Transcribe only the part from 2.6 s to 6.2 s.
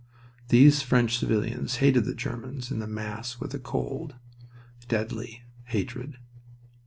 in the mass with a cold, deadly hatred.